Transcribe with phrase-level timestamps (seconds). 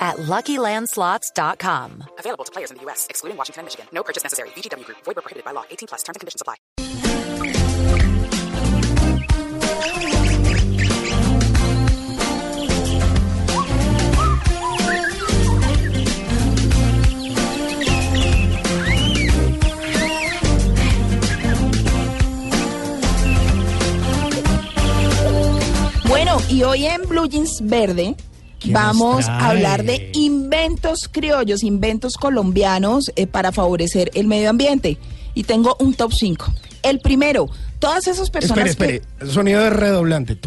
[0.00, 2.04] at LuckyLandSlots.com.
[2.18, 3.86] Available to players in the U.S., excluding Washington and Michigan.
[3.92, 4.48] No purchase necessary.
[4.50, 4.98] VGW Group.
[5.04, 5.64] Void where prohibited by law.
[5.70, 6.02] 18 plus.
[6.02, 6.56] Terms and conditions apply.
[26.08, 28.16] Bueno, y hoy en Blue Jeans Verde
[28.66, 34.98] vamos a hablar de inventos criollos, inventos colombianos eh, para favorecer el medio ambiente.
[35.34, 36.52] Y tengo un top 5.
[36.82, 39.32] El primero, todas esas personas Espere, espere.
[39.32, 40.38] Sonido de redoblante.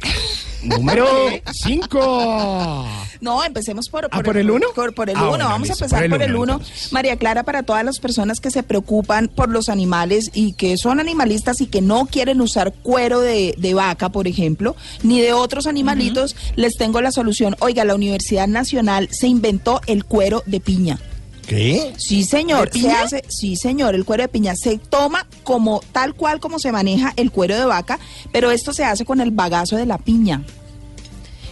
[0.62, 1.06] Número
[1.50, 2.86] 5.
[3.22, 4.66] No, empecemos por, ¿Ah, por el uno?
[4.74, 6.52] Por, por el Ah, bueno, vamos listo, a empezar por el por el uno, uno.
[6.54, 6.92] entonces.
[6.92, 11.00] María Clara, para todas las personas que se preocupan por los animales y que son
[11.00, 15.66] animalistas y que no quieren usar cuero de, de vaca, por ejemplo, ni de otros
[15.66, 17.56] animalitos, les tengo la solución.
[17.60, 20.98] Oiga, la Universidad Nacional se inventó el cuero de piña.
[21.46, 21.92] ¿Qué?
[21.98, 22.70] Sí, señor.
[22.70, 23.94] ¿De Se hace, sí, señor.
[23.94, 27.64] El cuero de piña se toma como tal cual como se maneja el cuero de
[27.64, 27.98] vaca,
[28.32, 30.42] pero esto se hace con el bagazo de la piña.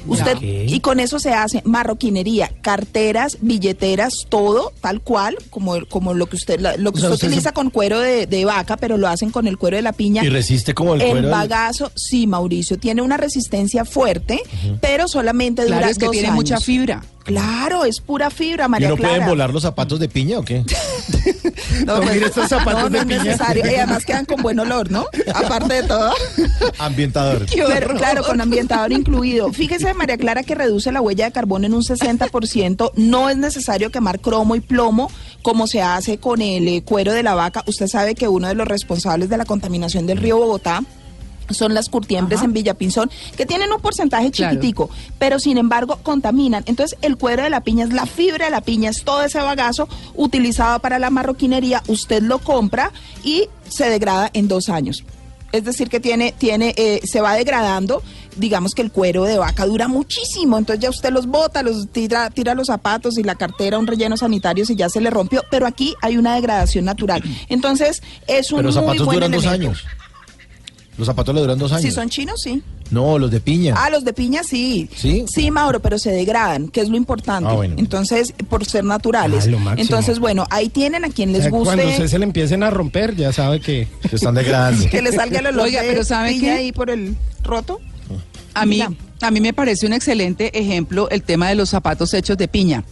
[0.07, 6.27] Usted y con eso se hace marroquinería, carteras, billeteras, todo tal cual como como lo
[6.27, 8.45] que usted la- lo que O sea, usted usted utiliza se- con cuero de, de
[8.45, 10.25] vaca, pero lo hacen con el cuero de la piña.
[10.25, 14.41] ¿Y resiste como el cuero El del- bagazo, sí, Mauricio, tiene una resistencia fuerte,
[14.81, 16.37] pero solamente Claro, dura es que dos tiene años.
[16.37, 17.03] mucha fibra.
[17.31, 19.15] Claro, es pura fibra, ¿Y María no Clara.
[19.15, 20.65] pueden volar los zapatos de piña o qué?
[21.87, 23.25] No, No, pues, mire estos zapatos no, no de es piña.
[23.25, 23.65] necesario.
[23.71, 25.07] Y además quedan con buen olor, ¿no?
[25.35, 26.13] Aparte de todo.
[26.79, 27.47] Ambientador.
[27.55, 29.53] Pero, claro, con ambientador incluido.
[29.53, 32.93] Fíjese, María Clara, que reduce la huella de carbono en un 60%.
[32.97, 35.11] No es necesario quemar cromo y plomo
[35.43, 37.63] como se hace con el eh, cuero de la vaca.
[37.67, 40.83] Usted sabe que uno de los responsables de la contaminación del río Bogotá
[41.55, 44.55] son las curtiembres en Villapinzón, que tienen un porcentaje Claro.
[44.55, 46.63] chiquitico, pero sin embargo contaminan.
[46.67, 49.39] Entonces, el cuero de la piña es la fibra de la piña, es todo ese
[49.41, 51.83] bagazo utilizado para la marroquinería.
[51.89, 52.93] Usted lo compra
[53.25, 55.05] y se degrada en dos años.
[55.53, 58.03] Es decir, que tiene, tiene, eh, se va degradando.
[58.37, 62.31] Digamos que el cuero de vaca dura muchísimo, entonces ya usted los bota, los tira,
[62.31, 65.67] tira los zapatos y la cartera, un relleno sanitario si ya se le rompió, pero
[65.67, 67.21] aquí hay una degradación natural.
[67.49, 69.85] Entonces, es un Pero los muy zapatos buen duran dos años.
[71.01, 71.83] Los zapatos le duran dos años.
[71.83, 72.63] Si son chinos, sí.
[72.91, 73.75] No, los de piña.
[73.75, 74.87] Ah, los de piña sí.
[74.95, 75.25] ¿Sí?
[75.27, 77.49] Sí, Mauro, pero se degradan, que es lo importante.
[77.49, 77.77] Ah, bueno.
[77.79, 79.47] Entonces, por ser naturales.
[79.47, 79.83] Ah, lo máximo.
[79.83, 82.69] Entonces, bueno, ahí tienen a quien les O sea, guste Cuando se le empiecen a
[82.69, 83.89] romper, ya sabe que.
[84.11, 84.85] Se están degradando.
[84.91, 86.51] que le salga el olor Oiga, pero ¿sabe qué?
[86.51, 87.81] ahí por el roto.
[88.53, 88.83] A mí,
[89.23, 92.85] a mí me parece un excelente ejemplo el tema de los zapatos hechos de piña.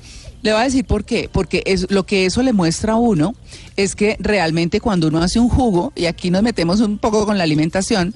[0.43, 1.29] Le voy a decir por qué.
[1.33, 3.35] Porque es, lo que eso le muestra a uno
[3.77, 7.39] es que realmente cuando uno hace un jugo, y aquí nos metemos un poco con
[7.39, 8.15] la alimentación,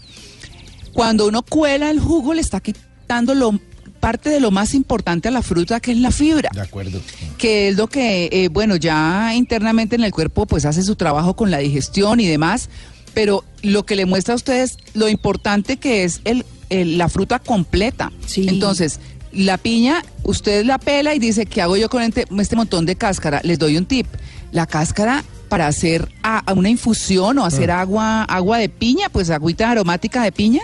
[0.93, 3.59] cuando uno cuela el jugo le está quitando lo,
[4.01, 7.01] parte de lo más importante a la fruta, que es la fibra De acuerdo.
[7.39, 11.35] que es lo que, eh, bueno, ya internamente en el cuerpo pues hace su trabajo
[11.35, 12.69] con la digestión y demás,
[13.15, 17.39] pero lo que le muestra a ustedes lo importante que es el, el- la fruta
[17.39, 18.11] completa.
[18.27, 18.47] Sí.
[18.49, 19.01] Entonces,
[19.33, 22.97] la piña, usted la pela y dice, ¿qué hago yo con este, este montón de
[22.97, 23.41] cáscara?
[23.45, 24.07] Les doy un tip.
[24.53, 29.31] La cáscara para hacer a- a una infusión o hacer agua, agua de piña, pues
[29.31, 30.61] agüita aromática de piña,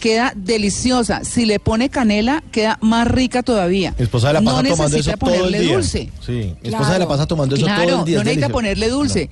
[0.00, 1.24] queda deliciosa.
[1.24, 3.94] Si le pone canela, queda más rica todavía.
[3.98, 5.74] Mi esposa de la no pasa tomando eso todo el día.
[5.74, 6.10] dulce.
[6.24, 6.92] Sí, mi esposa Claro.
[6.92, 8.14] de la pasa tomando eso Claro, todo el día.
[8.16, 8.52] no es necesita delicioso.
[8.52, 9.30] ponerle dulce.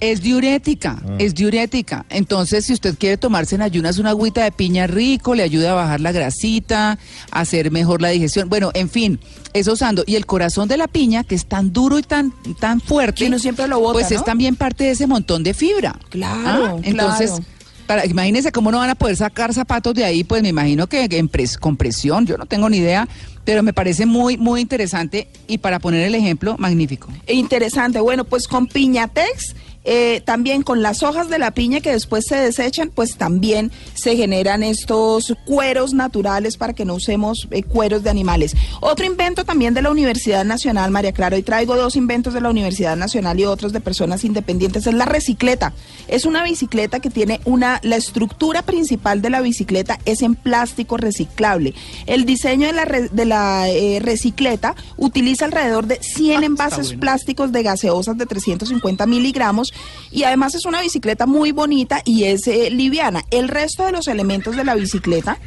[0.00, 1.16] Es diurética, Ah.
[1.18, 2.06] es diurética.
[2.08, 5.74] Entonces, si usted quiere tomarse en ayunas una agüita de piña rico, le ayuda a
[5.74, 6.98] bajar la grasita,
[7.32, 8.48] a hacer mejor la digestión.
[8.48, 9.18] Bueno, en fin,
[9.54, 10.04] eso usando.
[10.06, 13.26] Y el corazón de la piña, que es tan duro y tan, tan fuerte, Que
[13.26, 14.16] uno siempre lo bota, pues ¿no?
[14.18, 15.98] es también parte de ese montón de fibra.
[16.10, 17.44] Claro, Entonces, claro.
[17.88, 21.08] para, imagínense cómo no van a poder sacar zapatos de ahí, pues me imagino que,
[21.08, 23.08] que en pres- con presión, yo no tengo ni idea,
[23.44, 27.08] pero me parece muy, muy interesante y para poner el ejemplo, magnífico.
[27.26, 27.98] Interesante.
[27.98, 29.54] Bueno, pues con Piñatex,
[29.84, 34.16] eh, también con las hojas de la piña que después se desechan, pues también se
[34.16, 38.54] generan estos cueros naturales para que no usemos eh, cueros de animales.
[38.80, 42.50] Otro invento también de la Universidad Nacional, María Clara, hoy traigo dos inventos de la
[42.50, 45.72] Universidad Nacional y otros de personas independientes, es la recicleta.
[46.08, 50.96] Es una bicicleta que tiene una, la estructura principal de la bicicleta es en plástico
[50.96, 51.74] reciclable.
[52.06, 57.52] El diseño de la, re- de la eh, recicleta utiliza alrededor de 100 envases plásticos
[57.52, 59.67] de gaseosas de 350 miligramos
[60.10, 63.24] y además es una bicicleta muy bonita y es eh, liviana.
[63.30, 65.38] El resto de los elementos de la bicicleta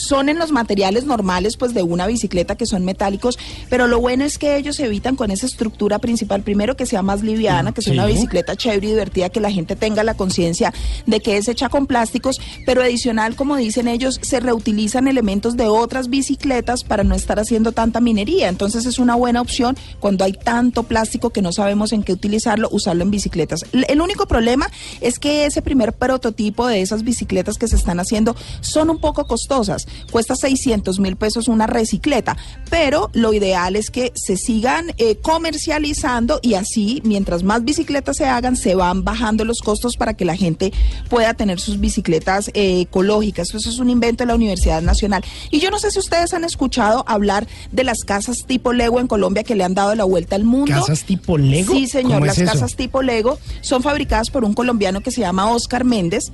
[0.00, 3.38] son en los materiales normales pues de una bicicleta que son metálicos,
[3.68, 7.22] pero lo bueno es que ellos evitan con esa estructura principal, primero que sea más
[7.22, 10.72] liviana, que sea una bicicleta chévere y divertida, que la gente tenga la conciencia
[11.06, 15.66] de que es hecha con plásticos, pero adicional, como dicen ellos, se reutilizan elementos de
[15.66, 18.48] otras bicicletas para no estar haciendo tanta minería.
[18.48, 22.68] Entonces es una buena opción cuando hay tanto plástico que no sabemos en qué utilizarlo,
[22.70, 23.64] usarlo en bicicletas.
[23.72, 24.70] El único problema
[25.00, 29.26] es que ese primer prototipo de esas bicicletas que se están haciendo son un poco
[29.26, 29.86] costosas.
[30.10, 32.36] Cuesta 600 mil pesos una recicleta,
[32.68, 38.26] pero lo ideal es que se sigan eh, comercializando y así, mientras más bicicletas se
[38.26, 40.72] hagan, se van bajando los costos para que la gente
[41.08, 43.54] pueda tener sus bicicletas eh, ecológicas.
[43.54, 45.24] Eso es un invento de la Universidad Nacional.
[45.50, 49.06] Y yo no sé si ustedes han escuchado hablar de las casas tipo Lego en
[49.06, 50.72] Colombia que le han dado la vuelta al mundo.
[50.72, 51.72] ¿Casas tipo Lego?
[51.72, 55.20] Sí, señor, ¿Cómo las es casas tipo Lego son fabricadas por un colombiano que se
[55.20, 56.32] llama Oscar Méndez.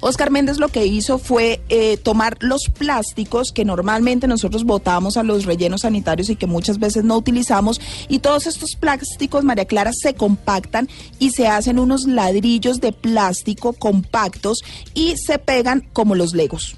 [0.00, 5.22] Oscar Méndez lo que hizo fue eh, tomar los plásticos que normalmente nosotros botamos a
[5.22, 9.92] los rellenos sanitarios y que muchas veces no utilizamos y todos estos plásticos, María Clara,
[9.92, 14.60] se compactan y se hacen unos ladrillos de plástico compactos
[14.94, 16.76] y se pegan como los legos.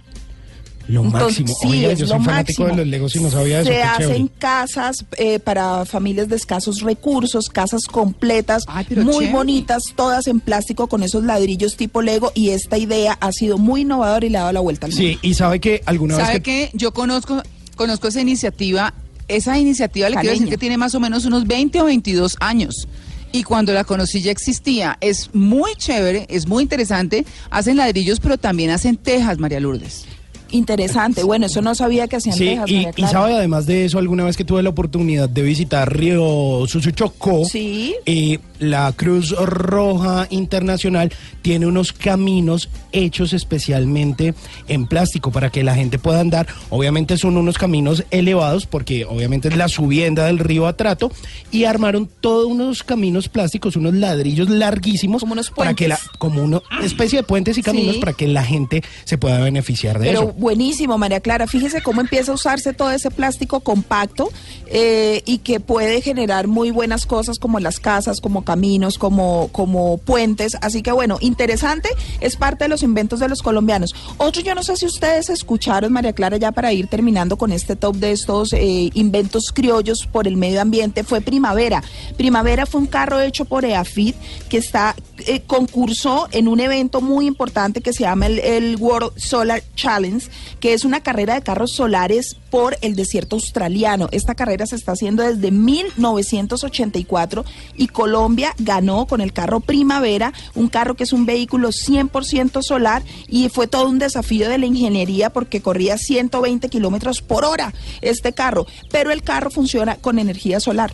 [0.91, 1.59] Lo Entonces, máximo.
[1.61, 2.67] sí, Oiga, es yo lo soy fanático máximo.
[2.69, 3.69] de los Legos y no sabía eso.
[3.71, 4.31] Se qué hacen chévere.
[4.39, 9.33] casas eh, para familias de escasos recursos, casas completas, Ay, muy chévere.
[9.33, 13.83] bonitas, todas en plástico con esos ladrillos tipo Lego y esta idea ha sido muy
[13.83, 15.03] innovadora y le ha dado la vuelta al mundo.
[15.07, 16.71] Sí, y sabe que alguna vez ¿Sabe que...
[16.75, 17.43] Yo conozco,
[17.77, 18.93] conozco esa iniciativa.
[19.29, 20.51] Esa iniciativa le quiero decir Caleña.
[20.51, 22.89] que tiene más o menos unos 20 o 22 años.
[23.33, 24.99] Y cuando la conocí ya existía.
[25.01, 27.25] Es muy chévere, es muy interesante.
[27.49, 30.05] Hacen ladrillos, pero también hacen tejas, María Lourdes.
[30.52, 31.23] Interesante.
[31.23, 34.25] Bueno, eso no sabía que hacían Sí, tejas, y, y sabe además de eso, alguna
[34.25, 37.94] vez que tuve la oportunidad de visitar Río Susuchocó, Sí.
[38.06, 41.12] eh, la Cruz Roja Internacional
[41.43, 44.35] tiene unos caminos hechos especialmente
[44.69, 46.47] en plástico para que la gente pueda andar.
[46.69, 51.11] Obviamente son unos caminos elevados porque obviamente es la subienda del río Atrato
[51.50, 56.19] y armaron todos unos caminos plásticos, unos ladrillos larguísimos Como unos para que la puentes.
[56.19, 58.00] como una especie de puentes y caminos Sí.
[58.00, 60.32] para que la gente se pueda beneficiar de Pero eso.
[60.41, 61.47] Buenísimo, María Clara.
[61.47, 64.31] Fíjese cómo empieza a usarse todo ese plástico compacto
[64.67, 69.99] eh, y que puede generar muy buenas cosas como las casas, como caminos, como, como
[69.99, 70.57] puentes.
[70.61, 71.91] Así que bueno, interesante,
[72.21, 73.95] es parte de los inventos de los colombianos.
[74.17, 77.77] Otro, yo no sé si ustedes escucharon, María Clara, ya para ir terminando con este
[77.77, 81.83] top de estos eh, inventos criollos por el medio ambiente, fue Primavera.
[82.17, 84.17] Primavera fue un carro hecho por EAFIT
[84.49, 84.97] que está
[85.27, 90.30] eh, concursó en un evento muy importante que se llama el, el World Solar Challenge,
[90.61, 94.09] que es una carrera de carros solares por el desierto australiano.
[94.12, 97.44] Esta carrera se está haciendo desde 1984
[97.77, 103.03] y Colombia ganó con el carro Primavera, un carro que es un vehículo 100% solar
[103.29, 108.32] y fue todo un desafío de la ingeniería porque corría 120 kilómetros por hora este
[108.32, 110.93] carro, pero el carro funciona con energía solar.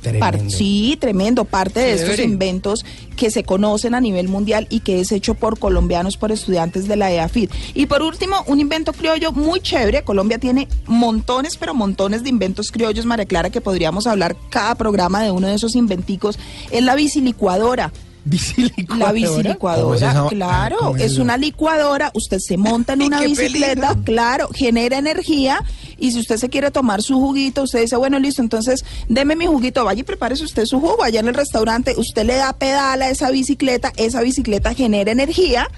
[0.00, 0.50] Tremendo.
[0.50, 1.44] sí, tremendo.
[1.44, 2.84] Parte de estos inventos
[3.16, 6.96] que se conocen a nivel mundial y que es hecho por colombianos, por estudiantes de
[6.96, 7.50] la EAFID.
[7.74, 10.02] Y por último, un invento criollo muy chévere.
[10.02, 15.22] Colombia tiene montones, pero montones de inventos criollos, María Clara, que podríamos hablar cada programa
[15.22, 16.38] de uno de esos inventicos.
[16.70, 17.92] Es la bicilicuadora.
[18.24, 18.98] ¿Bicilicuadora?
[18.98, 23.88] La ¿Cómo es bicilicuadora, claro, ¿Cómo es una licuadora, usted se monta en una bicicleta,
[23.88, 24.04] peligro.
[24.04, 25.64] claro, genera energía
[26.00, 29.46] y si usted se quiere tomar su juguito, usted dice, bueno, listo, entonces deme mi
[29.46, 33.02] juguito, vaya y prepárese usted su jugo allá en el restaurante, usted le da pedal
[33.02, 35.68] a esa bicicleta, esa bicicleta genera energía.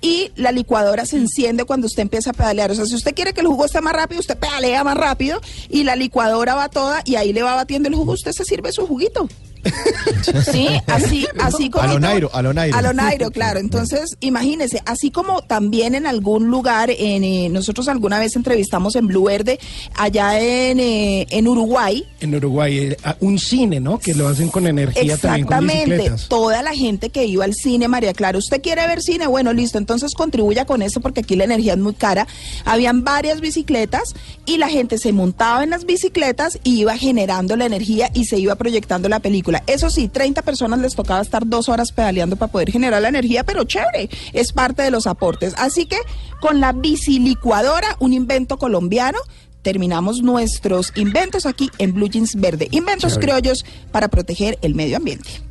[0.00, 2.70] Y la licuadora se enciende cuando usted empieza a pedalear.
[2.70, 5.40] O sea, si usted quiere que el jugo esté más rápido, usted pedalea más rápido
[5.70, 8.12] y la licuadora va toda y ahí le va batiendo el jugo.
[8.12, 9.28] Usted se sirve su juguito.
[10.50, 11.84] Sí, así, así como.
[11.84, 12.76] A lo Nairo, a lo Nairo.
[12.76, 13.60] A lo Nairo, claro.
[13.60, 19.06] Entonces, imagínese, así como también en algún lugar, en, eh, nosotros alguna vez entrevistamos en
[19.06, 19.58] Blue Verde,
[19.96, 23.98] allá en, eh, en Uruguay, En Uruguay, eh, un cine, ¿no?
[23.98, 26.28] Que lo hacen con energía también con Exactamente, bicicletas.
[26.28, 29.26] toda la gente que iba al cine, María Clara, ¿usted quiere ver cine?
[29.26, 32.26] Bueno, listo, entonces contribuya con eso porque aquí la energía es muy cara.
[32.64, 34.14] Habían varias bicicletas
[34.46, 38.38] y la gente se montaba en las bicicletas y iba generando la energía y se
[38.38, 39.53] iba proyectando la película.
[39.66, 43.44] Eso sí, 30 personas les tocaba estar dos horas pedaleando para poder generar la energía,
[43.44, 45.54] pero chévere, es parte de los aportes.
[45.56, 45.98] Así que
[46.40, 49.18] con la bicilicuadora, un invento colombiano,
[49.62, 52.68] terminamos nuestros inventos aquí en Blue Jeans Verde.
[52.70, 55.42] Inventos criollos para proteger el medio ambiente.